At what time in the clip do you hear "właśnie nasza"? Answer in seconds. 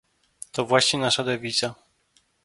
0.65-1.23